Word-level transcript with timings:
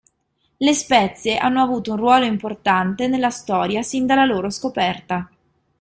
Le 0.57 0.73
spezie 0.73 1.37
hanno 1.37 1.61
avuto 1.61 1.91
un 1.91 1.97
ruolo 1.97 2.25
importante 2.25 3.07
nella 3.07 3.29
storia 3.29 3.83
sin 3.83 4.07
dalla 4.07 4.25
loro 4.25 4.49
scoperta. 4.49 5.29